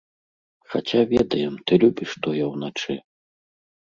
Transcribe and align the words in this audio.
Хаця 0.75 1.01
ведаем, 1.11 1.53
ты 1.71 1.79
любіш 1.83 2.11
тое 2.23 2.45
ўначы. 2.53 2.97